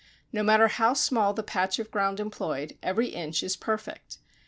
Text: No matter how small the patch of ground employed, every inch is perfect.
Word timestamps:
No 0.33 0.41
matter 0.41 0.67
how 0.67 0.95
small 0.95 1.31
the 1.31 1.43
patch 1.43 1.77
of 1.77 1.91
ground 1.91 2.19
employed, 2.19 2.75
every 2.81 3.09
inch 3.09 3.43
is 3.43 3.55
perfect. 3.55 4.17